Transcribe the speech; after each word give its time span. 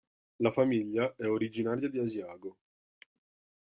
La 0.39 0.49
famiglia 0.49 1.13
è 1.15 1.27
originaria 1.27 1.87
di 1.87 1.99
Asiago. 1.99 2.57